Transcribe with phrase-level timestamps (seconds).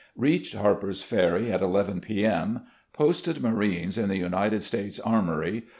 [0.15, 2.25] "Reached Harper's Ferry at ii p.
[2.25, 2.61] m....
[2.91, 5.67] Posted marines in the United States Armory.